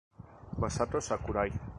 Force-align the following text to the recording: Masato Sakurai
Masato 0.59 0.97
Sakurai 0.99 1.53